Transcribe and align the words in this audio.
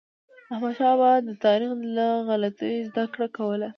احمدشاه 0.53 0.95
بابا 1.01 1.09
به 1.25 1.25
د 1.27 1.29
تاریخ 1.45 1.71
له 1.95 2.07
غلطیو 2.29 2.85
زدهکړه 2.89 3.27
کوله. 3.37 3.67